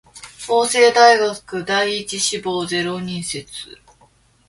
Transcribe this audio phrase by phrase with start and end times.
[0.39, 3.77] 法政大学第一志望ゼロ人説